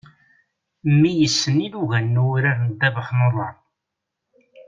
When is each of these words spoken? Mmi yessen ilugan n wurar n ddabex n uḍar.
Mmi 0.89 1.11
yessen 1.19 1.57
ilugan 1.65 2.07
n 2.13 2.21
wurar 2.23 2.57
n 2.61 2.69
ddabex 2.71 3.09
n 3.17 3.25
uḍar. 3.27 3.55